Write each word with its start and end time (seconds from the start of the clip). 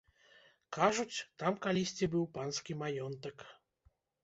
Кажуць, 0.77 1.17
там 1.43 1.59
калісьці 1.67 2.11
быў 2.15 2.25
панскі 2.39 2.79
маёнтак. 2.83 3.37